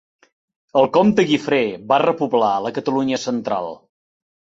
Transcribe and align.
El 0.81 0.89
comte 0.95 1.27
Guifré 1.33 1.61
va 1.93 2.01
repoblar 2.07 2.53
la 2.67 2.75
Catalunya 2.81 3.25
Central. 3.29 3.75